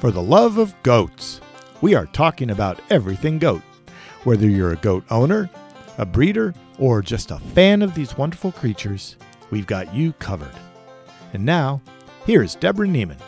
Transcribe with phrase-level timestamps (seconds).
[0.00, 1.40] for the love of goats.
[1.80, 3.62] We are talking about everything goat.
[4.24, 5.48] Whether you're a goat owner,
[5.96, 9.16] a breeder, or just a fan of these wonderful creatures,
[9.50, 10.52] we've got you covered.
[11.32, 11.80] And now,
[12.26, 13.18] here's Deborah Niemann.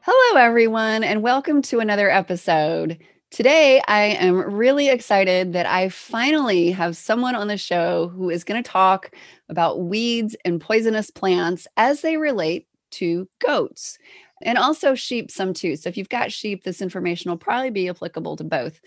[0.00, 2.98] Hello, everyone, and welcome to another episode.
[3.30, 8.44] Today, I am really excited that I finally have someone on the show who is
[8.44, 9.12] going to talk
[9.48, 13.96] about weeds and poisonous plants as they relate to goats
[14.42, 15.76] and also sheep some too.
[15.76, 18.80] So if you've got sheep, this information will probably be applicable to both.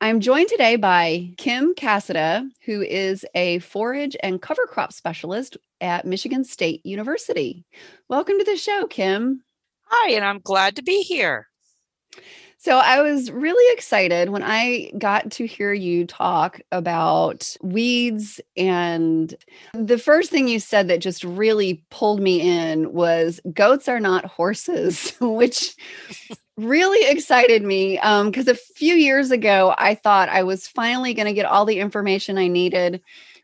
[0.00, 6.04] I'm joined today by Kim Cassida, who is a forage and cover crop specialist at
[6.04, 7.64] Michigan State University.
[8.08, 9.42] Welcome to the show, Kim.
[9.86, 11.48] Hi, and I'm glad to be here.
[12.66, 18.40] So I was really excited when I got to hear you talk about weeds.
[18.56, 19.32] And
[19.72, 24.24] the first thing you said that just really pulled me in was goats are not
[24.24, 25.76] horses, which
[26.56, 27.98] really excited me.
[27.98, 31.66] Because um, a few years ago, I thought I was finally going to get all
[31.66, 33.00] the information I needed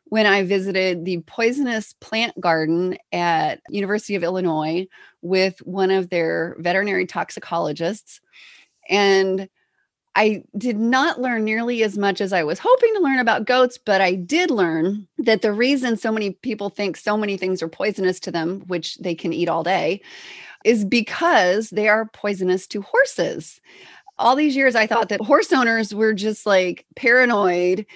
[0.06, 4.88] when I visited the poisonous plant garden at University of Illinois
[5.20, 8.20] with one of their veterinary toxicologists
[8.92, 9.48] and
[10.14, 13.78] I did not learn nearly as much as I was hoping to learn about goats,
[13.78, 17.68] but I did learn that the reason so many people think so many things are
[17.68, 20.02] poisonous to them, which they can eat all day,
[20.66, 23.60] is because they are poisonous to horses.
[24.18, 27.86] All these years, I thought that horse owners were just like paranoid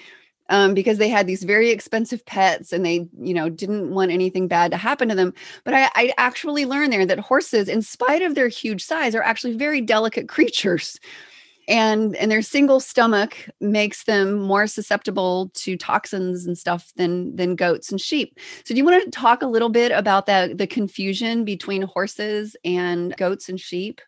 [0.49, 4.47] um, because they had these very expensive pets and they, you know, didn't want anything
[4.47, 5.33] bad to happen to them.
[5.63, 9.23] But I, I actually learned there that horses, in spite of their huge size, are
[9.23, 10.99] actually very delicate creatures.
[11.69, 17.57] And and their single stomach makes them more susceptible to toxins and stuff than than
[17.57, 18.39] goats and sheep.
[18.63, 22.55] So do you want to talk a little bit about that the confusion between horses
[22.63, 23.99] and goats and sheep?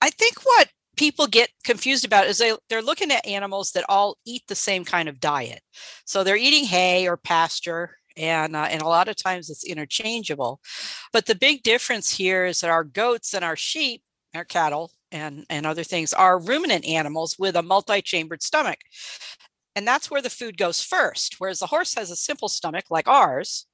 [0.00, 0.70] I think what
[1.00, 4.84] people get confused about is they they're looking at animals that all eat the same
[4.84, 5.62] kind of diet.
[6.04, 10.60] So they're eating hay or pasture and uh, and a lot of times it's interchangeable.
[11.10, 14.02] But the big difference here is that our goats and our sheep,
[14.34, 18.80] our cattle and and other things are ruminant animals with a multi-chambered stomach.
[19.74, 21.36] And that's where the food goes first.
[21.38, 23.66] Whereas the horse has a simple stomach like ours,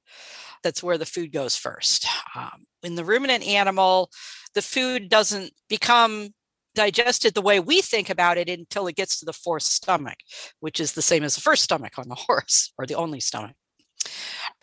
[0.63, 2.07] that's where the food goes first.
[2.35, 4.11] Um, in the ruminant animal,
[4.53, 6.29] the food doesn't become
[6.77, 10.19] digested the way we think about it until it gets to the fourth stomach,
[10.59, 13.55] which is the same as the first stomach on the horse or the only stomach.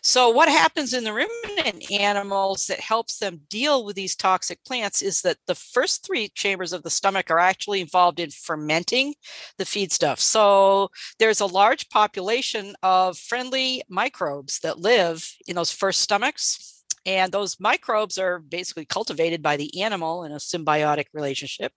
[0.01, 5.01] So, what happens in the ruminant animals that helps them deal with these toxic plants
[5.01, 9.15] is that the first three chambers of the stomach are actually involved in fermenting
[9.57, 10.19] the feedstuff.
[10.19, 10.89] So,
[11.19, 16.71] there's a large population of friendly microbes that live in those first stomachs.
[17.05, 21.71] And those microbes are basically cultivated by the animal in a symbiotic relationship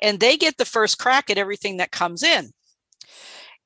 [0.00, 2.52] and they get the first crack at everything that comes in.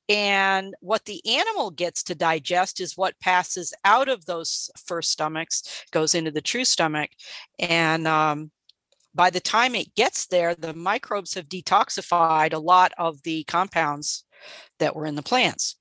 [0.09, 5.85] And what the animal gets to digest is what passes out of those first stomachs,
[5.91, 7.11] goes into the true stomach.
[7.59, 8.51] And um,
[9.15, 14.25] by the time it gets there, the microbes have detoxified a lot of the compounds
[14.79, 15.77] that were in the plants.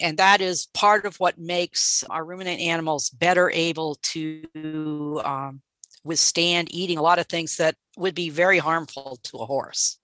[0.00, 5.62] And that is part of what makes our ruminant animals better able to um,
[6.06, 9.98] withstand eating a lot of things that would be very harmful to a horse.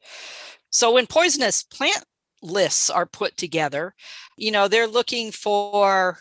[0.70, 2.04] So when poisonous plant
[2.42, 3.94] lists are put together,
[4.36, 6.18] you know, they're looking for,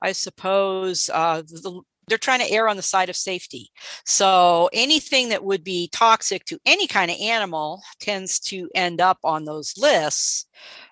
[0.00, 3.70] I suppose, uh, the, they're trying to err on the side of safety.
[4.04, 9.18] So anything that would be toxic to any kind of animal tends to end up
[9.22, 10.46] on those lists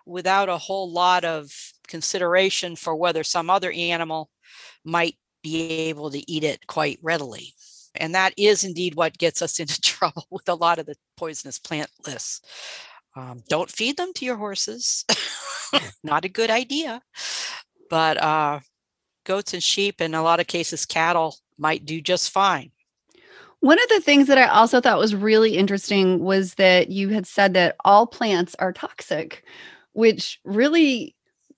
[0.06, 1.50] without a whole lot of
[1.88, 4.30] consideration for whether some other animal
[4.84, 7.54] might be able to eat it quite readily.
[7.94, 11.58] And that is indeed what gets us into trouble with a lot of the poisonous
[11.58, 12.40] plant lists.
[13.16, 15.04] Um, don't feed them to your horses.
[16.04, 17.02] Not a good idea.
[17.90, 18.60] But uh,
[19.24, 22.70] goats and sheep, in a lot of cases, cattle might do just fine.
[23.60, 27.26] One of the things that I also thought was really interesting was that you had
[27.26, 29.42] said that all plants are toxic,
[29.94, 31.16] which really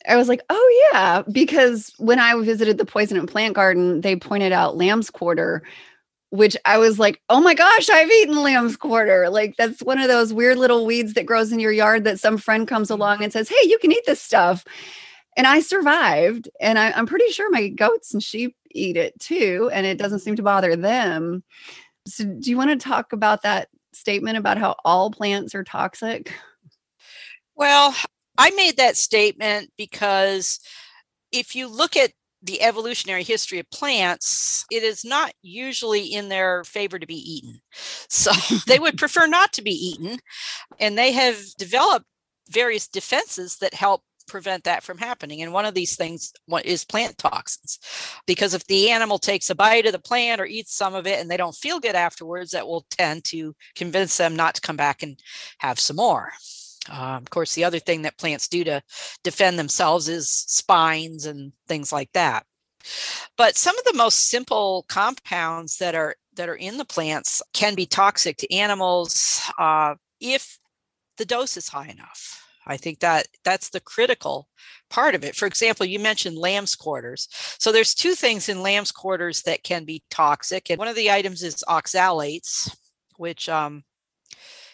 [0.09, 4.17] I was like, oh yeah, because when I visited the poison and plant garden, they
[4.17, 5.63] pointed out lamb's quarter,
[6.31, 9.29] which I was like, oh my gosh, I've eaten lamb's quarter.
[9.29, 12.39] Like that's one of those weird little weeds that grows in your yard that some
[12.39, 13.01] friend comes mm-hmm.
[13.01, 14.65] along and says, hey, you can eat this stuff.
[15.37, 16.49] And I survived.
[16.61, 19.71] And I, am pretty sure my goats and sheep eat it too.
[19.73, 21.43] And it doesn't seem to bother them.
[22.07, 26.33] So, do you want to talk about that statement about how all plants are toxic?
[27.55, 27.95] Well,
[28.39, 30.61] I made that statement because
[31.31, 32.13] if you look at
[32.43, 37.61] the evolutionary history of plants, it is not usually in their favor to be eaten.
[38.13, 38.33] So
[38.67, 40.19] they would prefer not to be eaten.
[40.81, 42.07] And they have developed
[42.49, 45.43] various defenses that help prevent that from happening.
[45.43, 46.33] And one of these things
[46.65, 47.79] is plant toxins.
[48.27, 51.21] Because if the animal takes a bite of the plant or eats some of it
[51.21, 54.77] and they don't feel good afterwards, that will tend to convince them not to come
[54.77, 55.21] back and
[55.59, 56.33] have some more.
[56.91, 58.83] Uh, of course, the other thing that plants do to
[59.23, 62.45] defend themselves is spines and things like that.
[63.37, 67.75] But some of the most simple compounds that are that are in the plants can
[67.75, 70.59] be toxic to animals uh, if
[71.17, 72.43] the dose is high enough.
[72.67, 74.49] I think that that's the critical
[74.91, 75.35] part of it.
[75.35, 77.29] For example, you mentioned lamb's quarters.
[77.59, 81.11] So there's two things in lamb's quarters that can be toxic, and one of the
[81.11, 82.75] items is oxalates,
[83.17, 83.85] which um,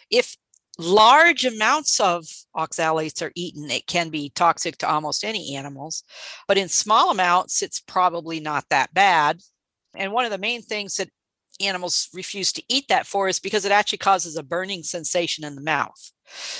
[0.09, 0.37] if
[0.77, 2.25] large amounts of
[2.55, 6.03] oxalates are eaten, it can be toxic to almost any animals.
[6.47, 9.41] But in small amounts, it's probably not that bad.
[9.95, 11.09] And one of the main things that
[11.59, 15.55] animals refuse to eat that for is because it actually causes a burning sensation in
[15.55, 16.11] the mouth.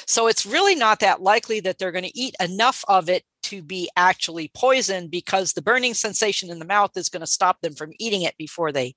[0.05, 3.61] So it's really not that likely that they're going to eat enough of it to
[3.61, 7.75] be actually poisoned because the burning sensation in the mouth is going to stop them
[7.75, 8.95] from eating it before they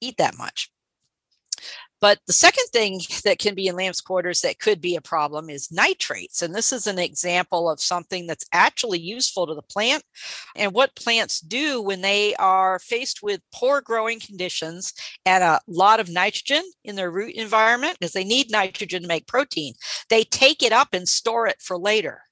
[0.00, 0.70] eat that much.
[2.00, 5.50] But the second thing that can be in lamb's quarters that could be a problem
[5.50, 6.42] is nitrates.
[6.42, 10.02] And this is an example of something that's actually useful to the plant.
[10.54, 14.92] And what plants do when they are faced with poor growing conditions
[15.24, 19.26] and a lot of nitrogen in their root environment, because they need nitrogen to make
[19.26, 19.74] protein,
[20.10, 22.22] they take it up and store it for later.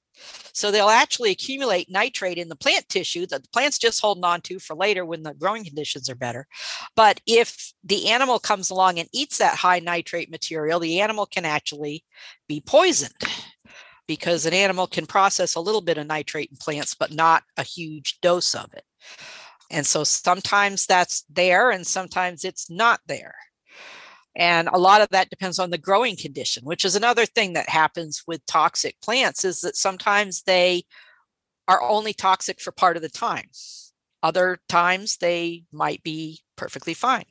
[0.53, 4.41] So they'll actually accumulate nitrate in the plant tissue that the plant's just holding on
[4.41, 6.47] to for later when the growing conditions are better.
[6.95, 11.45] But if the animal comes along and eats that high nitrate material, the animal can
[11.45, 12.03] actually
[12.47, 13.13] be poisoned
[14.07, 17.63] because an animal can process a little bit of nitrate in plants, but not a
[17.63, 18.83] huge dose of it.
[19.71, 23.35] And so sometimes that's there and sometimes it's not there.
[24.35, 27.69] And a lot of that depends on the growing condition, which is another thing that
[27.69, 30.83] happens with toxic plants is that sometimes they
[31.67, 33.49] are only toxic for part of the time.
[34.21, 37.25] Other times they might be perfectly fine.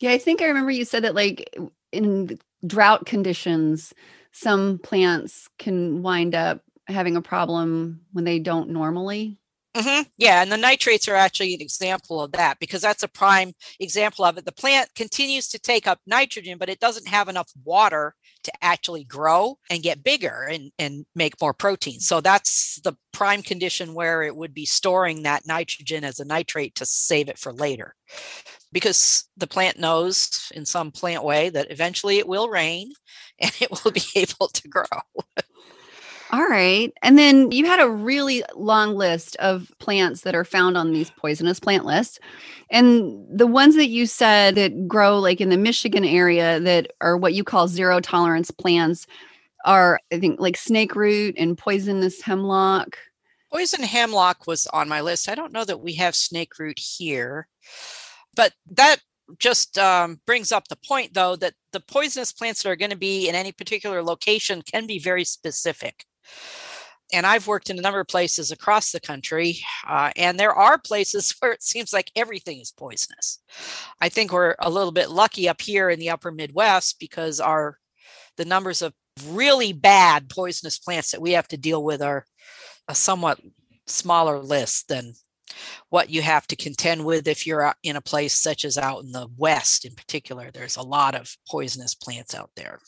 [0.00, 1.54] Yeah, I think I remember you said that like
[1.92, 3.94] in drought conditions,
[4.32, 9.37] some plants can wind up having a problem when they don't normally.
[9.76, 10.02] Mm-hmm.
[10.16, 14.24] Yeah, and the nitrates are actually an example of that because that's a prime example
[14.24, 14.44] of it.
[14.44, 19.04] The plant continues to take up nitrogen, but it doesn't have enough water to actually
[19.04, 22.00] grow and get bigger and, and make more protein.
[22.00, 26.74] So that's the prime condition where it would be storing that nitrogen as a nitrate
[26.76, 27.94] to save it for later.
[28.72, 32.92] Because the plant knows in some plant way that eventually it will rain
[33.38, 34.84] and it will be able to grow.
[36.30, 36.92] All right.
[37.02, 41.10] And then you had a really long list of plants that are found on these
[41.10, 42.18] poisonous plant lists.
[42.70, 47.16] And the ones that you said that grow like in the Michigan area that are
[47.16, 49.06] what you call zero tolerance plants
[49.64, 52.98] are, I think, like snake root and poisonous hemlock.
[53.50, 55.30] Poison hemlock was on my list.
[55.30, 57.48] I don't know that we have snake root here,
[58.36, 58.98] but that
[59.38, 62.96] just um, brings up the point, though, that the poisonous plants that are going to
[62.96, 66.04] be in any particular location can be very specific
[67.12, 70.78] and I've worked in a number of places across the country, uh, and there are
[70.78, 73.40] places where it seems like everything is poisonous.
[74.00, 77.78] I think we're a little bit lucky up here in the upper Midwest because our
[78.36, 78.94] the numbers of
[79.26, 82.24] really bad poisonous plants that we have to deal with are
[82.86, 83.40] a somewhat
[83.86, 85.12] smaller list than
[85.88, 89.10] what you have to contend with if you're in a place such as out in
[89.10, 90.50] the West, in particular.
[90.52, 92.78] There's a lot of poisonous plants out there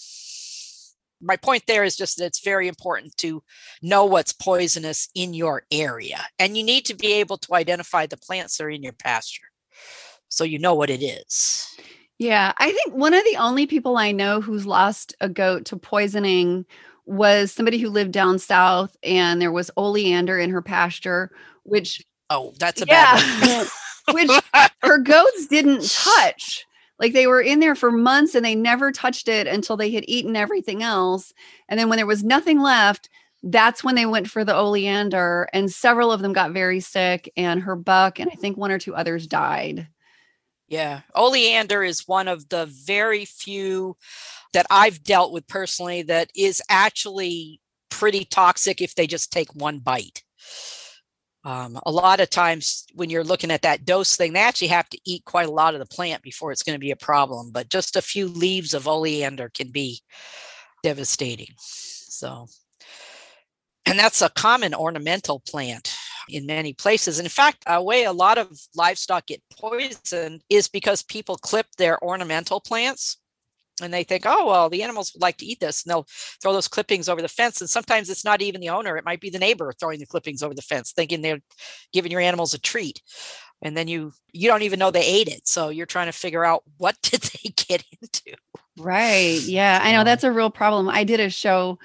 [1.20, 3.42] my point there is just that it's very important to
[3.82, 8.16] know what's poisonous in your area and you need to be able to identify the
[8.16, 9.42] plants that are in your pasture
[10.28, 11.68] so you know what it is.
[12.18, 15.76] Yeah i think one of the only people i know who's lost a goat to
[15.76, 16.66] poisoning
[17.06, 21.30] was somebody who lived down south and there was oleander in her pasture
[21.64, 23.64] which oh that's a yeah
[24.12, 24.30] which
[24.82, 26.66] her goats didn't touch
[27.00, 30.04] like they were in there for months and they never touched it until they had
[30.06, 31.32] eaten everything else.
[31.68, 33.08] And then when there was nothing left,
[33.42, 37.62] that's when they went for the oleander and several of them got very sick and
[37.62, 39.88] her buck and I think one or two others died.
[40.68, 41.00] Yeah.
[41.16, 43.96] Oleander is one of the very few
[44.52, 49.78] that I've dealt with personally that is actually pretty toxic if they just take one
[49.78, 50.22] bite.
[51.42, 54.90] Um, a lot of times when you're looking at that dose thing, they actually have
[54.90, 57.50] to eat quite a lot of the plant before it's going to be a problem.
[57.50, 60.02] But just a few leaves of oleander can be
[60.82, 61.54] devastating.
[61.56, 62.46] So,
[63.86, 65.94] and that's a common ornamental plant.
[66.28, 67.18] in many places.
[67.18, 72.02] In fact, a way a lot of livestock get poisoned is because people clip their
[72.02, 73.18] ornamental plants
[73.80, 75.82] and they think, oh, well, the animals would like to eat this.
[75.82, 76.06] And they'll
[76.42, 77.60] throw those clippings over the fence.
[77.60, 80.42] And sometimes it's not even the owner, it might be the neighbor throwing the clippings
[80.42, 81.40] over the fence, thinking they're
[81.92, 83.02] giving your animals a treat.
[83.62, 85.46] And then you you don't even know they ate it.
[85.46, 88.36] So you're trying to figure out what did they get into.
[88.78, 89.40] Right.
[89.42, 89.80] Yeah.
[89.82, 90.88] I know that's a real problem.
[90.88, 91.78] I did a show,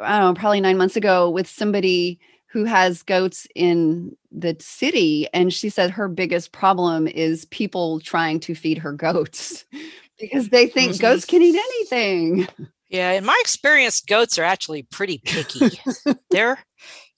[0.00, 2.18] I don't know, probably nine months ago with somebody
[2.54, 5.26] who has goats in the city.
[5.34, 9.64] And she said her biggest problem is people trying to feed her goats
[10.18, 11.00] because they think mm-hmm.
[11.00, 12.48] goats can eat anything.
[12.88, 15.80] Yeah, in my experience, goats are actually pretty picky.
[16.30, 16.58] They're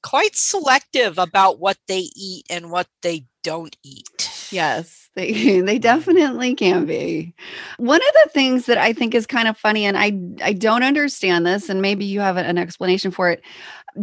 [0.03, 4.49] quite selective about what they eat and what they don't eat.
[4.50, 5.81] Yes, they they mm.
[5.81, 7.35] definitely can be.
[7.79, 10.12] One of the things that I think is kind of funny, and I
[10.43, 13.43] I don't understand this, and maybe you have an explanation for it,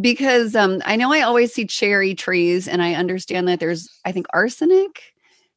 [0.01, 4.11] because um, I know I always see cherry trees, and I understand that there's I
[4.11, 5.12] think arsenic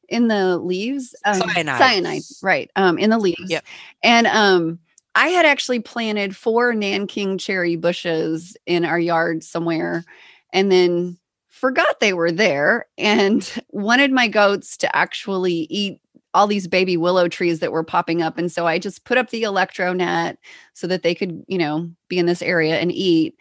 [0.09, 1.77] in the leaves um, cyanide.
[1.77, 3.63] cyanide right um in the leaves yep.
[4.03, 4.79] and um
[5.15, 10.03] i had actually planted four nanking cherry bushes in our yard somewhere
[10.53, 11.17] and then
[11.49, 15.99] forgot they were there and wanted my goats to actually eat
[16.33, 19.29] all these baby willow trees that were popping up and so i just put up
[19.29, 20.37] the electro net
[20.73, 23.35] so that they could you know be in this area and eat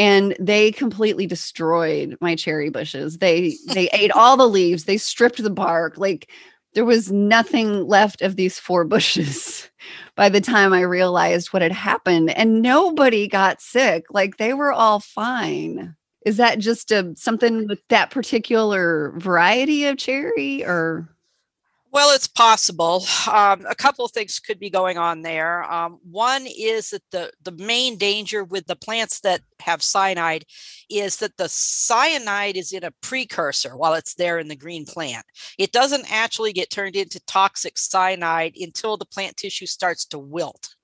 [0.00, 3.18] and they completely destroyed my cherry bushes.
[3.18, 5.98] They they ate all the leaves, they stripped the bark.
[5.98, 6.30] Like
[6.74, 9.68] there was nothing left of these four bushes
[10.16, 14.06] by the time I realized what had happened and nobody got sick.
[14.10, 15.94] Like they were all fine.
[16.24, 21.08] Is that just a something with that particular variety of cherry or
[21.92, 23.04] well, it's possible.
[23.28, 25.64] Um, a couple of things could be going on there.
[25.70, 30.44] Um, one is that the, the main danger with the plants that have cyanide
[30.88, 35.26] is that the cyanide is in a precursor while it's there in the green plant.
[35.58, 40.76] It doesn't actually get turned into toxic cyanide until the plant tissue starts to wilt.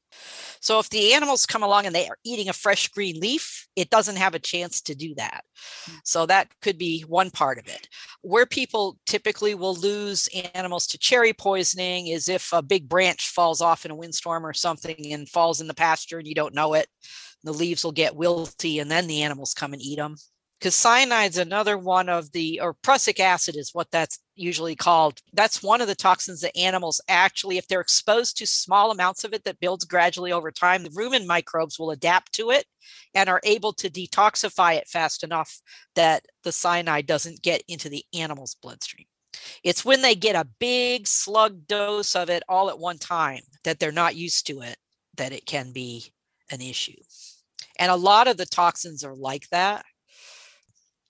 [0.61, 3.91] So if the animals come along and they are eating a fresh green leaf, it
[3.91, 5.45] doesn't have a chance to do that.
[5.85, 5.97] Hmm.
[6.05, 7.89] So that could be one part of it.
[8.23, 13.61] Where people typically will lose animals to cherry poisoning is if a big branch falls
[13.61, 16.75] off in a windstorm or something and falls in the pasture and you don't know
[16.75, 16.89] it.
[17.45, 20.17] The leaves will get wilty and then the animals come and eat them
[20.59, 25.21] because cyanide's another one of the or prussic acid is what that's usually called.
[25.33, 29.35] That's one of the toxins that animals actually if they're exposed to small amounts of
[29.35, 32.65] it that builds gradually over time the rumen microbes will adapt to it
[33.15, 35.61] and are able to detoxify it fast enough
[35.95, 39.07] that the cyanide doesn't get into the animal's bloodstream.
[39.63, 43.79] It's when they get a big slug dose of it all at one time that
[43.79, 44.79] they're not used to it
[45.17, 46.13] that it can be
[46.51, 47.01] an issue.
[47.79, 49.85] And a lot of the toxins are like that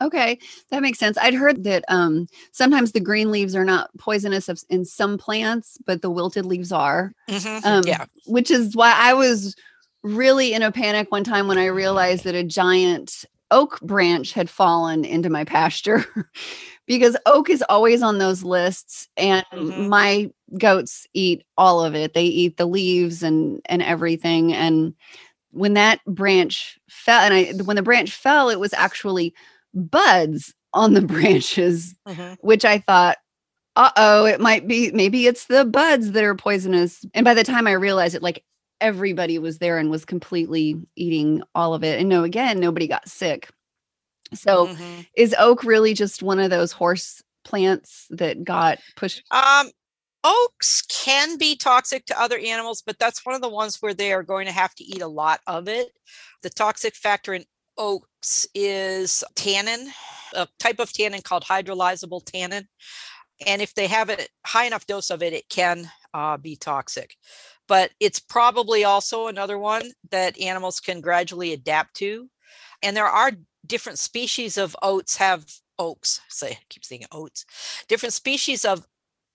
[0.02, 0.38] Okay,
[0.70, 1.16] that makes sense.
[1.18, 6.02] I'd heard that um, sometimes the green leaves are not poisonous in some plants, but
[6.02, 7.12] the wilted leaves are.
[7.30, 7.66] Mm-hmm.
[7.66, 8.04] Um, yeah.
[8.26, 9.56] Which is why I was
[10.02, 14.50] really in a panic one time when I realized that a giant oak branch had
[14.50, 16.04] fallen into my pasture
[16.86, 19.88] because oak is always on those lists and mm-hmm.
[19.88, 22.14] my goats eat all of it.
[22.14, 24.94] They eat the leaves and and everything and
[25.50, 29.34] when that branch fell and I when the branch fell it was actually
[29.76, 32.34] buds on the branches, mm-hmm.
[32.40, 33.18] which I thought,
[33.76, 37.04] uh oh, it might be, maybe it's the buds that are poisonous.
[37.14, 38.42] And by the time I realized it, like
[38.80, 42.00] everybody was there and was completely eating all of it.
[42.00, 43.50] And no, again, nobody got sick.
[44.34, 45.02] So mm-hmm.
[45.16, 49.22] is oak really just one of those horse plants that got pushed?
[49.30, 49.70] Um,
[50.24, 54.12] oaks can be toxic to other animals, but that's one of the ones where they
[54.12, 55.92] are going to have to eat a lot of it.
[56.42, 57.44] The toxic factor in
[57.78, 59.88] oaks is tannin,
[60.34, 62.68] a type of tannin called hydrolyzable tannin.
[63.46, 67.16] And if they have a high enough dose of it, it can uh, be toxic.
[67.68, 72.30] But it's probably also another one that animals can gradually adapt to.
[72.82, 73.32] And there are
[73.66, 75.44] different species of oats have
[75.78, 76.20] oaks.
[76.28, 77.44] Say, keep saying oats.
[77.88, 78.86] Different species of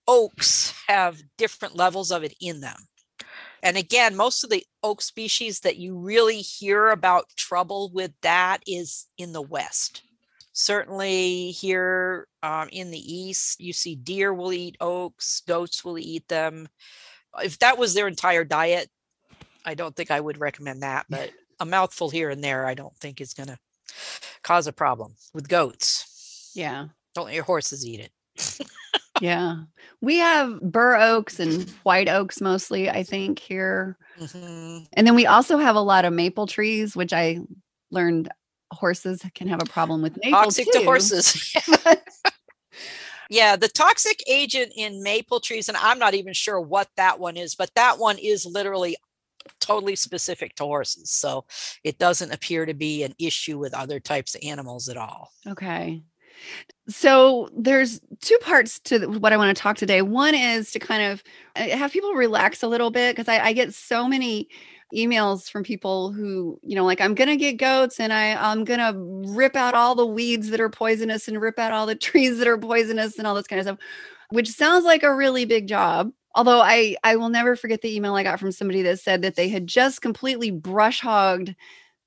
[0.08, 2.76] oaks have different levels of it in them.
[3.62, 8.62] And again, most of the oak species that you really hear about trouble with that
[8.66, 10.02] is in the West.
[10.52, 16.26] Certainly here um, in the East, you see deer will eat oaks, goats will eat
[16.28, 16.68] them.
[17.42, 18.90] If that was their entire diet,
[19.64, 21.06] I don't think I would recommend that.
[21.08, 23.58] But a mouthful here and there, I don't think is going to
[24.42, 26.50] cause a problem with goats.
[26.54, 26.88] Yeah.
[27.14, 28.12] Don't let your horses eat it.
[29.20, 29.56] yeah.
[30.00, 33.96] We have bur oaks and white oaks mostly, I think, here.
[34.18, 34.84] Mm-hmm.
[34.94, 37.40] And then we also have a lot of maple trees, which I
[37.90, 38.30] learned
[38.72, 40.80] horses can have a problem with maple Toxic too.
[40.80, 41.54] to horses.
[43.30, 47.36] yeah, the toxic agent in maple trees, and I'm not even sure what that one
[47.36, 48.96] is, but that one is literally
[49.60, 51.10] totally specific to horses.
[51.10, 51.44] So
[51.84, 55.30] it doesn't appear to be an issue with other types of animals at all.
[55.46, 56.02] Okay.
[56.88, 60.02] So there's two parts to what I want to talk today.
[60.02, 61.22] One is to kind of
[61.56, 64.48] uh, have people relax a little bit because I, I get so many
[64.94, 68.92] emails from people who, you know, like I'm gonna get goats and I I'm gonna
[68.96, 72.48] rip out all the weeds that are poisonous and rip out all the trees that
[72.48, 73.78] are poisonous and all this kind of stuff,
[74.30, 76.10] which sounds like a really big job.
[76.34, 79.36] Although I I will never forget the email I got from somebody that said that
[79.36, 81.54] they had just completely brush hogged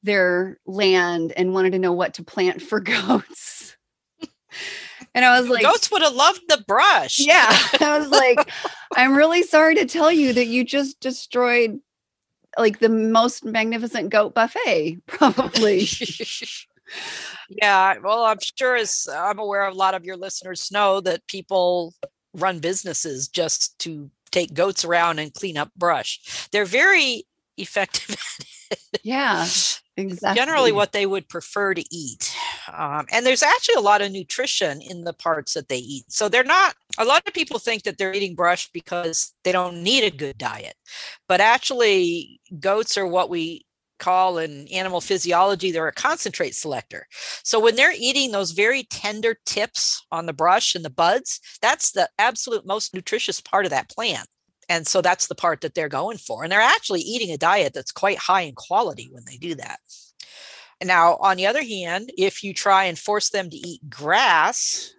[0.04, 3.75] their land and wanted to know what to plant for goats.
[5.14, 7.20] And I was like, Goats would have loved the brush.
[7.20, 7.48] yeah.
[7.80, 8.50] I was like,
[8.96, 11.80] I'm really sorry to tell you that you just destroyed
[12.58, 15.88] like the most magnificent goat buffet, probably.
[17.50, 17.96] yeah.
[18.04, 21.94] Well, I'm sure as I'm aware a lot of your listeners know that people
[22.34, 26.48] run businesses just to take goats around and clean up brush.
[26.52, 27.24] They're very
[27.58, 28.18] effective
[29.04, 29.46] yeah,
[29.98, 30.36] exactly.
[30.36, 32.36] generally what they would prefer to eat.
[32.74, 36.06] Um, and there's actually a lot of nutrition in the parts that they eat.
[36.10, 39.84] So they're not, a lot of people think that they're eating brush because they don't
[39.84, 40.76] need a good diet.
[41.28, 43.66] But actually, goats are what we
[43.98, 47.08] call in animal physiology, they're a concentrate selector.
[47.44, 51.92] So when they're eating those very tender tips on the brush and the buds, that's
[51.92, 54.28] the absolute most nutritious part of that plant
[54.70, 57.74] and so that's the part that they're going for and they're actually eating a diet
[57.74, 59.80] that's quite high in quality when they do that.
[60.84, 64.94] Now on the other hand if you try and force them to eat grass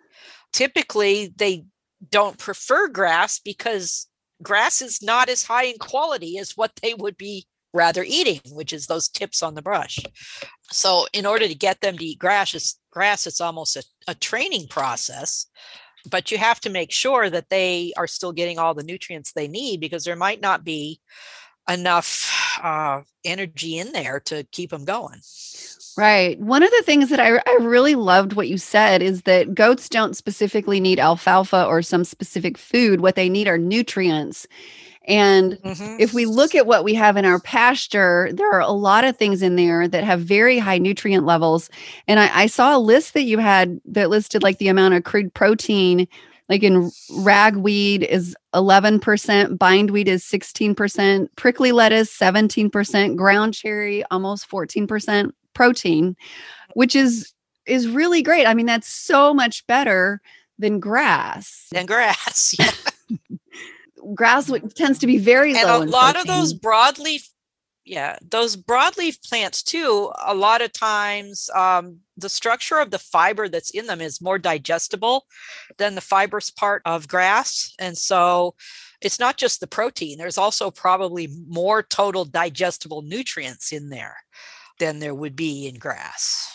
[0.53, 1.65] typically they
[2.11, 4.07] don't prefer grass because
[4.43, 8.73] grass is not as high in quality as what they would be rather eating which
[8.73, 9.99] is those tips on the brush.
[10.71, 14.15] So in order to get them to eat grass it's, grass it's almost a, a
[14.15, 15.47] training process
[16.11, 19.49] but you have to make sure that they are still getting all the nutrients they
[19.49, 21.01] need because there might not be
[21.69, 25.21] enough uh, energy in there to keep them going.
[25.97, 26.39] Right.
[26.39, 29.89] One of the things that I, I really loved what you said is that goats
[29.89, 33.01] don't specifically need alfalfa or some specific food.
[33.01, 34.47] What they need are nutrients.
[35.07, 36.01] And Mhm.
[36.01, 39.17] if we look at what we have in our pasture, there are a lot of
[39.17, 41.71] things in there that have very high nutrient levels.
[42.09, 45.05] And I, I saw a list that you had that listed like the amount of
[45.05, 46.09] crude protein,
[46.49, 55.31] like in ragweed is 11%, bindweed is 16%, prickly lettuce 17%, ground cherry almost 14%
[55.55, 56.17] protein,
[56.75, 57.33] which is
[57.67, 58.47] is really great.
[58.47, 60.21] I mean, that's so much better
[60.57, 61.67] than grass.
[61.73, 62.55] Than grass.
[62.59, 62.71] yeah.
[64.15, 67.05] Grass tends to be very and low a lot of those protein.
[67.05, 67.29] broadleaf
[67.85, 73.49] yeah those broadleaf plants too a lot of times um, the structure of the fiber
[73.49, 75.25] that's in them is more digestible
[75.79, 78.55] than the fibrous part of grass and so
[79.01, 84.17] it's not just the protein there's also probably more total digestible nutrients in there
[84.81, 86.53] than there would be in grass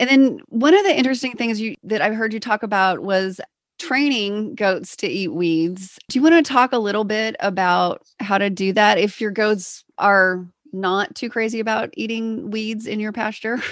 [0.00, 3.40] And then one of the interesting things you that I've heard you talk about was
[3.78, 5.98] training goats to eat weeds.
[6.08, 9.30] Do you want to talk a little bit about how to do that if your
[9.30, 13.60] goats are not too crazy about eating weeds in your pasture?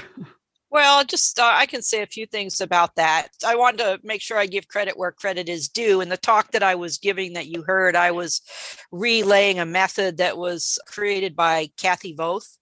[0.69, 3.29] Well, just uh, I can say a few things about that.
[3.47, 6.01] I wanted to make sure I give credit where credit is due.
[6.01, 8.43] In the talk that I was giving that you heard, I was
[8.91, 12.59] relaying a method that was created by Kathy Voth,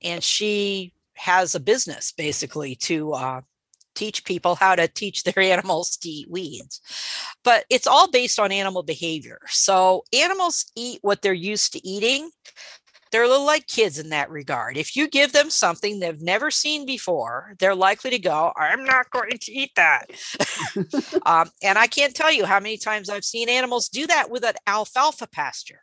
[0.00, 3.40] and she has a business basically to uh,
[4.00, 6.80] teach people how to teach their animals to eat weeds.
[7.44, 9.38] But it's all based on animal behavior.
[9.48, 12.30] So animals eat what they're used to eating
[13.10, 14.76] they're a little like kids in that regard.
[14.76, 19.10] If you give them something they've never seen before, they're likely to go, I'm not
[19.10, 20.06] going to eat that.
[21.26, 24.44] um, and I can't tell you how many times I've seen animals do that with
[24.44, 25.82] an alfalfa pasture.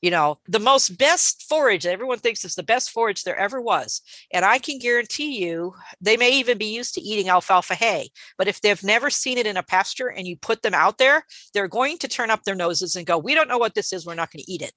[0.00, 4.00] You know, the most best forage, everyone thinks is the best forage there ever was.
[4.32, 8.10] And I can guarantee you, they may even be used to eating alfalfa hay.
[8.36, 11.24] But if they've never seen it in a pasture and you put them out there,
[11.52, 14.06] they're going to turn up their noses and go, We don't know what this is.
[14.06, 14.72] We're not going to eat it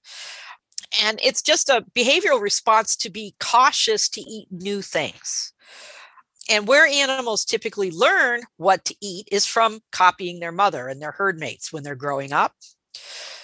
[1.01, 5.53] and it's just a behavioral response to be cautious to eat new things.
[6.49, 11.11] And where animals typically learn what to eat is from copying their mother and their
[11.11, 12.53] herd mates when they're growing up.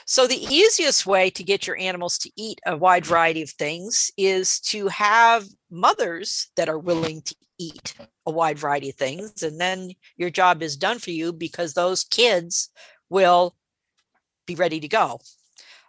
[0.10, 4.10] So, the easiest way to get your animals to eat a wide variety of things
[4.16, 7.94] is to have mothers that are willing to eat
[8.26, 9.44] a wide variety of things.
[9.44, 12.70] And then your job is done for you because those kids
[13.10, 13.58] will
[14.46, 15.20] be ready to go.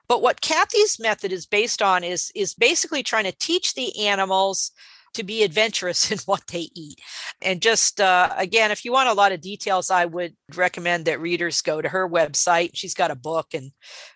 [0.08, 4.72] But what Kathy's method is based on is, is basically trying to teach the animals
[5.14, 7.00] to be adventurous in what they eat.
[7.42, 11.20] And just uh, again, if you want a lot of details, I would recommend that
[11.20, 12.70] readers go to her website.
[12.74, 13.72] She's got a book and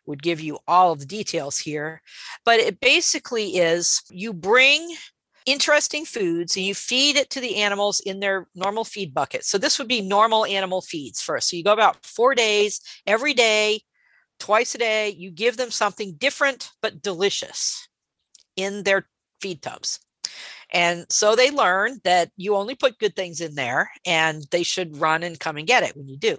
[0.06, 2.02] would give you all of the details here.
[2.44, 4.94] But it basically is you bring
[5.46, 9.44] interesting foods and you feed it to the animals in their normal feed bucket.
[9.44, 11.50] So this would be normal animal feeds first.
[11.50, 13.80] So you go about four days, every day,
[14.38, 17.88] twice a day, you give them something different but delicious
[18.56, 19.08] in their
[19.40, 20.00] feed tubs.
[20.72, 24.96] And so they learn that you only put good things in there and they should
[24.96, 26.38] run and come and get it when you do.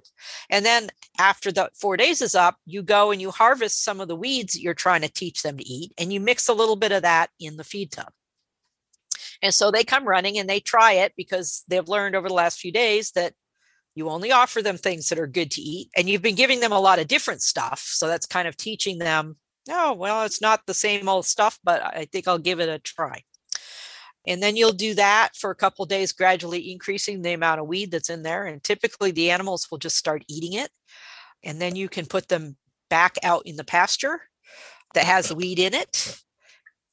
[0.50, 4.08] And then after the four days is up, you go and you harvest some of
[4.08, 6.76] the weeds that you're trying to teach them to eat and you mix a little
[6.76, 8.12] bit of that in the feed tub.
[9.44, 12.60] And so they come running and they try it because they've learned over the last
[12.60, 13.34] few days that
[13.94, 15.90] you only offer them things that are good to eat.
[15.96, 17.80] And you've been giving them a lot of different stuff.
[17.80, 19.38] So that's kind of teaching them,
[19.70, 22.80] oh, well, it's not the same old stuff, but I think I'll give it a
[22.80, 23.24] try.
[24.26, 27.92] And then you'll do that for a couple days, gradually increasing the amount of weed
[27.92, 28.46] that's in there.
[28.46, 30.70] And typically the animals will just start eating it.
[31.44, 32.56] And then you can put them
[32.90, 34.22] back out in the pasture
[34.94, 36.20] that has the weed in it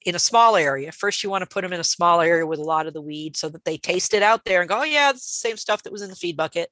[0.04, 0.90] in a small area.
[0.92, 3.02] First, you want to put them in a small area with a lot of the
[3.02, 5.56] weed so that they taste it out there and go, oh, yeah, it's the same
[5.56, 6.70] stuff that was in the feed bucket.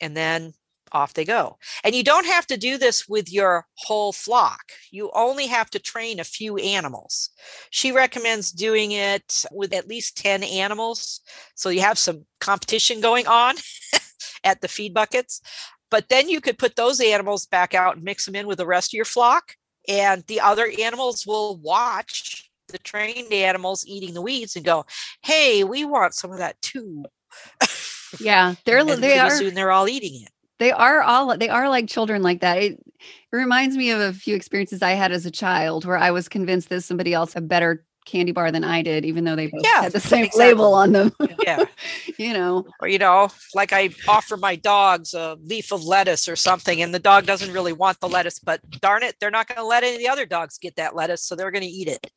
[0.00, 0.54] And then
[0.92, 1.58] off they go.
[1.84, 4.72] And you don't have to do this with your whole flock.
[4.90, 7.30] You only have to train a few animals.
[7.70, 11.20] She recommends doing it with at least 10 animals.
[11.54, 13.56] So you have some competition going on
[14.44, 15.40] at the feed buckets.
[15.90, 18.66] But then you could put those animals back out and mix them in with the
[18.66, 19.56] rest of your flock.
[19.88, 24.86] And the other animals will watch the trained animals eating the weeds and go,
[25.22, 27.04] "Hey, we want some of that too."
[28.20, 30.30] Yeah, they're they are soon they're all eating it.
[30.62, 32.56] They are all they are like children like that.
[32.58, 36.12] It, it reminds me of a few experiences I had as a child where I
[36.12, 39.46] was convinced that somebody else had better candy bar than I did, even though they
[39.46, 40.46] both yeah, had the same exactly.
[40.46, 41.12] label on them.
[41.44, 41.64] yeah.
[42.18, 42.66] you know.
[42.80, 46.94] Or, you know, like I offer my dogs a leaf of lettuce or something, and
[46.94, 49.82] the dog doesn't really want the lettuce, but darn it, they're not going to let
[49.82, 52.10] any of the other dogs get that lettuce, so they're going to eat it.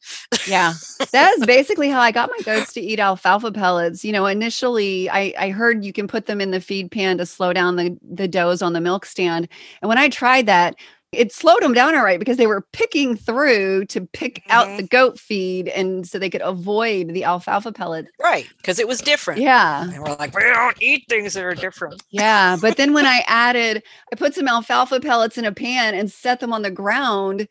[0.47, 0.73] yeah.
[1.11, 4.03] That is basically how I got my goats to eat alfalfa pellets.
[4.03, 7.25] You know, initially I, I heard you can put them in the feed pan to
[7.25, 9.47] slow down the, the does on the milk stand.
[9.81, 10.75] And when I tried that,
[11.15, 14.51] it slowed them down all right because they were picking through to pick mm-hmm.
[14.51, 18.11] out the goat feed and so they could avoid the alfalfa pellets.
[18.21, 18.47] Right.
[18.57, 19.41] Because it was different.
[19.41, 19.83] Yeah.
[19.83, 22.03] And we're like, we don't eat things that are different.
[22.09, 22.57] Yeah.
[22.59, 26.39] But then when I added, I put some alfalfa pellets in a pan and set
[26.39, 27.47] them on the ground.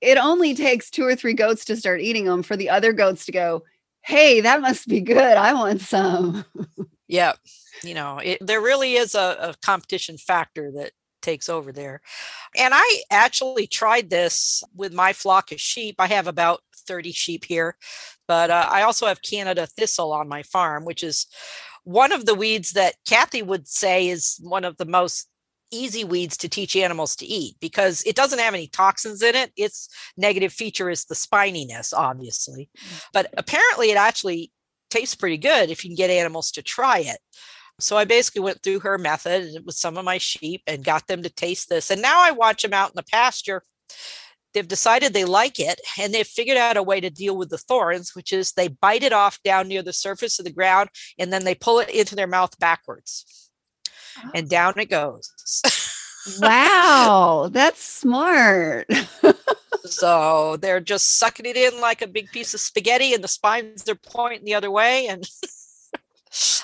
[0.00, 3.26] It only takes two or three goats to start eating them for the other goats
[3.26, 3.62] to go,
[4.02, 5.36] hey, that must be good.
[5.36, 6.44] I want some.
[7.08, 7.32] yeah.
[7.82, 10.92] You know, it, there really is a, a competition factor that
[11.26, 12.00] takes over there.
[12.56, 15.96] And I actually tried this with my flock of sheep.
[15.98, 17.76] I have about 30 sheep here,
[18.28, 21.26] but uh, I also have Canada thistle on my farm, which is
[21.82, 25.28] one of the weeds that Kathy would say is one of the most
[25.72, 29.50] easy weeds to teach animals to eat because it doesn't have any toxins in it.
[29.56, 32.70] Its negative feature is the spininess, obviously.
[32.78, 33.04] Mm.
[33.12, 34.52] But apparently, it actually
[34.90, 37.18] tastes pretty good if you can get animals to try it.
[37.78, 41.22] So I basically went through her method with some of my sheep and got them
[41.22, 41.90] to taste this.
[41.90, 43.62] And now I watch them out in the pasture.
[44.54, 47.58] They've decided they like it and they've figured out a way to deal with the
[47.58, 51.30] thorns, which is they bite it off down near the surface of the ground and
[51.30, 53.50] then they pull it into their mouth backwards.
[54.24, 54.30] Oh.
[54.34, 55.30] And down it goes.
[56.40, 58.88] wow, that's smart.
[59.84, 63.82] so they're just sucking it in like a big piece of spaghetti and the spines
[63.82, 65.28] they're pointing the other way and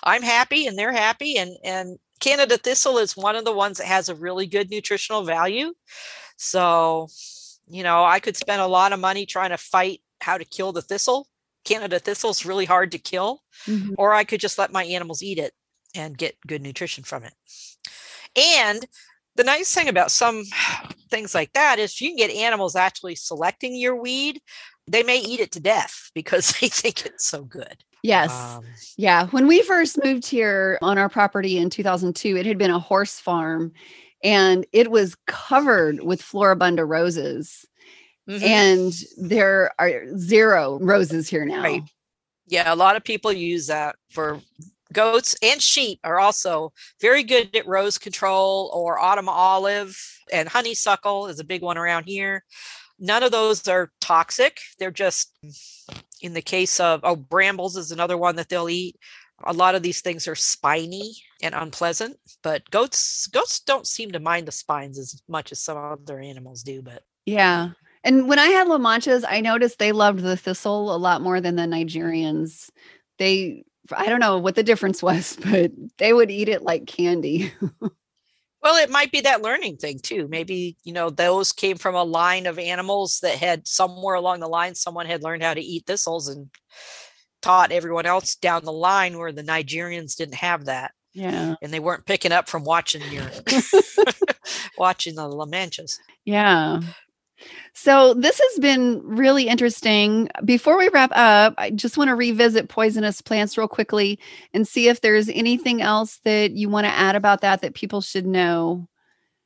[0.02, 1.36] I'm happy and they're happy.
[1.36, 5.24] And and Canada thistle is one of the ones that has a really good nutritional
[5.24, 5.74] value.
[6.36, 7.08] So,
[7.68, 10.72] you know, I could spend a lot of money trying to fight how to kill
[10.72, 11.28] the thistle.
[11.64, 13.94] Canada thistle is really hard to kill, mm-hmm.
[13.98, 15.52] or I could just let my animals eat it
[15.94, 17.34] and get good nutrition from it.
[18.36, 18.86] And
[19.36, 20.44] the nice thing about some
[21.10, 24.40] things like that is you can get animals actually selecting your weed.
[24.86, 27.84] They may eat it to death because they think it's so good.
[28.02, 28.32] Yes.
[28.32, 28.64] Um,
[28.96, 29.26] yeah.
[29.28, 33.20] When we first moved here on our property in 2002, it had been a horse
[33.20, 33.72] farm
[34.22, 37.64] and it was covered with floribunda roses.
[38.28, 38.44] Mm-hmm.
[38.44, 41.62] And there are zero roses here now.
[41.62, 41.82] Right.
[42.46, 42.72] Yeah.
[42.72, 44.40] A lot of people use that for
[44.92, 49.96] goats and sheep are also very good at rose control or autumn olive
[50.32, 52.44] and honeysuckle is a big one around here.
[52.98, 54.58] None of those are toxic.
[54.78, 55.32] They're just
[56.22, 58.96] in the case of oh brambles is another one that they'll eat
[59.44, 64.20] a lot of these things are spiny and unpleasant but goats goats don't seem to
[64.20, 67.70] mind the spines as much as some other animals do but yeah
[68.04, 71.40] and when i had la manchas i noticed they loved the thistle a lot more
[71.40, 72.70] than the nigerians
[73.18, 77.52] they I don't know what the difference was, but they would eat it like candy.
[78.62, 80.28] Well, it might be that learning thing too.
[80.28, 84.48] Maybe, you know, those came from a line of animals that had somewhere along the
[84.48, 86.48] line, someone had learned how to eat thistles and
[87.40, 90.92] taught everyone else down the line where the Nigerians didn't have that.
[91.12, 91.56] Yeah.
[91.60, 93.28] And they weren't picking up from watching your
[94.78, 95.98] watching the La Manchas.
[96.24, 96.80] Yeah.
[97.74, 100.28] So this has been really interesting.
[100.44, 104.18] Before we wrap up, I just want to revisit poisonous plants real quickly
[104.52, 108.00] and see if there's anything else that you want to add about that that people
[108.00, 108.88] should know.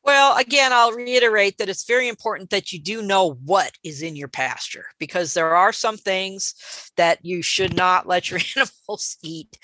[0.07, 4.15] Well, again, I'll reiterate that it's very important that you do know what is in
[4.15, 6.55] your pasture because there are some things
[6.97, 9.59] that you should not let your animals eat.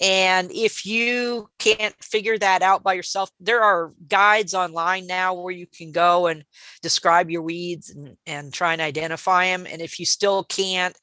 [0.00, 5.52] And if you can't figure that out by yourself, there are guides online now where
[5.52, 6.44] you can go and
[6.82, 9.66] describe your weeds and, and try and identify them.
[9.68, 10.96] And if you still can't,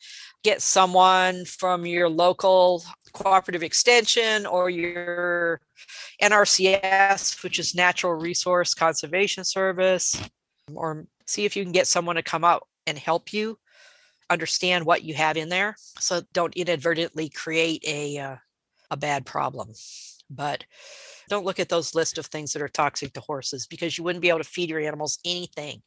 [0.45, 5.59] get someone from your local cooperative extension or your
[6.21, 10.15] NRCS, which is Natural Resource Conservation Service,
[10.71, 13.57] or see if you can get someone to come out and help you
[14.29, 15.75] understand what you have in there.
[15.99, 18.35] So don't inadvertently create a uh,
[18.95, 19.71] a bad problem.
[20.29, 20.65] But
[21.29, 24.21] don't look at those list of things that are toxic to horses because you wouldn't
[24.21, 25.81] be able to feed your animals anything.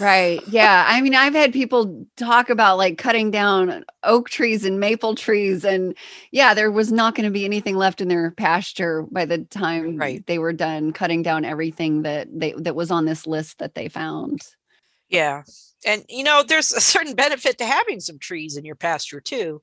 [0.00, 0.40] right.
[0.48, 0.84] Yeah.
[0.88, 5.64] I mean, I've had people talk about like cutting down oak trees and maple trees.
[5.64, 5.96] And
[6.30, 9.96] yeah, there was not going to be anything left in their pasture by the time
[9.96, 10.26] right.
[10.26, 13.88] they were done cutting down everything that they that was on this list that they
[13.88, 14.42] found.
[15.08, 15.42] Yeah.
[15.86, 19.62] And you know, there's a certain benefit to having some trees in your pasture too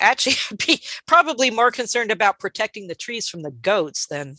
[0.00, 4.36] actually I'd be probably more concerned about protecting the trees from the goats than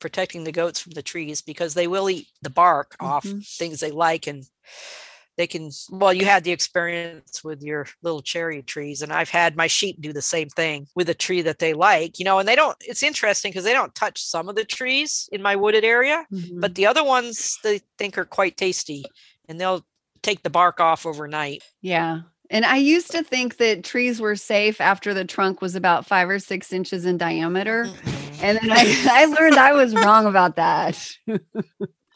[0.00, 3.06] protecting the goats from the trees because they will eat the bark mm-hmm.
[3.06, 4.44] off things they like and
[5.38, 9.56] they can well you had the experience with your little cherry trees and i've had
[9.56, 12.48] my sheep do the same thing with a tree that they like you know and
[12.48, 15.84] they don't it's interesting because they don't touch some of the trees in my wooded
[15.84, 16.60] area mm-hmm.
[16.60, 19.04] but the other ones they think are quite tasty
[19.48, 19.84] and they'll
[20.22, 22.20] take the bark off overnight yeah
[22.52, 26.28] and I used to think that trees were safe after the trunk was about five
[26.28, 27.86] or six inches in diameter.
[27.86, 28.44] Mm-hmm.
[28.44, 31.16] And then I, I learned I was wrong about that.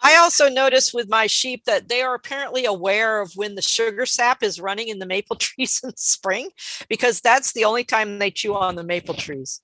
[0.02, 4.04] I also noticed with my sheep that they are apparently aware of when the sugar
[4.04, 6.50] sap is running in the maple trees in spring
[6.88, 9.62] because that's the only time they chew on the maple trees.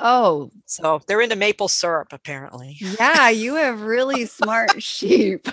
[0.00, 2.78] Oh, so they're into maple syrup apparently.
[2.80, 5.46] Yeah, you have really smart sheep.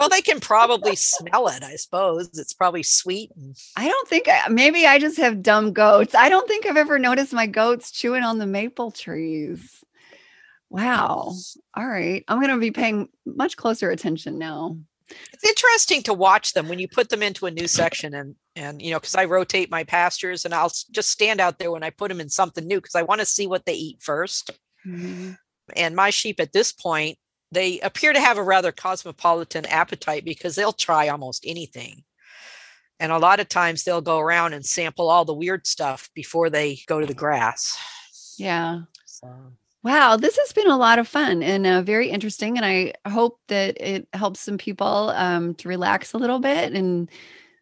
[0.00, 2.30] Well, they can probably smell it, I suppose.
[2.38, 3.30] It's probably sweet.
[3.76, 6.14] I don't think I, maybe I just have dumb goats.
[6.14, 9.84] I don't think I've ever noticed my goats chewing on the maple trees.
[10.70, 11.34] Wow.
[11.74, 12.24] All right.
[12.28, 14.78] I'm going to be paying much closer attention now.
[15.34, 18.80] It's interesting to watch them when you put them into a new section and and
[18.80, 21.90] you know because I rotate my pastures and I'll just stand out there when I
[21.90, 24.50] put them in something new because I want to see what they eat 1st
[24.86, 25.32] mm-hmm.
[25.74, 27.18] And my sheep at this point
[27.52, 32.04] they appear to have a rather cosmopolitan appetite because they'll try almost anything.
[33.00, 36.50] And a lot of times they'll go around and sample all the weird stuff before
[36.50, 37.78] they go to the grass.
[38.38, 38.82] Yeah.
[39.06, 39.28] So.
[39.82, 42.58] Wow, this has been a lot of fun and uh, very interesting.
[42.58, 47.10] And I hope that it helps some people um, to relax a little bit and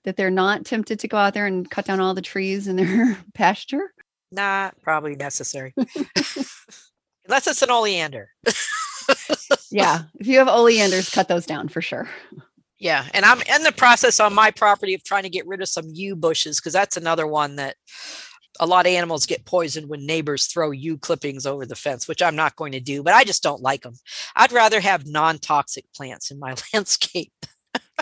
[0.05, 2.75] that they're not tempted to go out there and cut down all the trees in
[2.75, 3.93] their pasture.
[4.33, 5.73] Not probably necessary.
[7.27, 8.31] Unless it's an oleander
[9.71, 10.03] yeah.
[10.21, 12.09] If you have oleanders, cut those down for sure.
[12.79, 13.07] Yeah.
[13.13, 15.91] And I'm in the process on my property of trying to get rid of some
[15.93, 17.77] yew bushes because that's another one that
[18.61, 22.23] a lot of animals get poisoned when neighbors throw yew clippings over the fence, which
[22.23, 23.95] I'm not going to do, but I just don't like them.
[24.37, 27.33] I'd rather have non toxic plants in my landscape.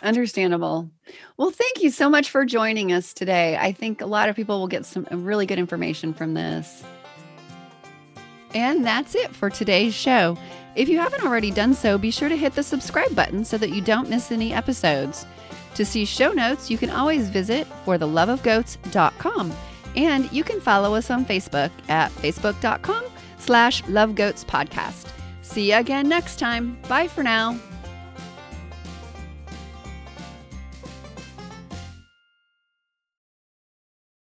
[0.03, 0.91] Understandable.
[1.39, 3.57] Well, thank you so much for joining us today.
[3.59, 6.85] I think a lot of people will get some uh, really good information from this.
[8.57, 10.39] And that's it for today's show.
[10.77, 13.69] If you haven't already done so, be sure to hit the subscribe button so that
[13.69, 15.27] you don't miss any episodes.
[15.75, 19.53] To see show notes, you can always visit fortheloveofgoats.com.
[19.95, 23.05] And you can follow us on Facebook at facebook.com
[23.39, 25.11] slash lovegoatspodcast.
[25.43, 26.79] See you again next time.
[26.89, 27.61] Bye for now.